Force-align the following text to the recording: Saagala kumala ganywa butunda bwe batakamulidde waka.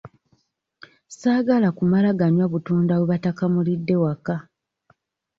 Saagala 1.17 1.67
kumala 1.77 2.09
ganywa 2.19 2.45
butunda 2.53 2.93
bwe 2.97 3.09
batakamulidde 3.11 3.95
waka. 4.03 4.35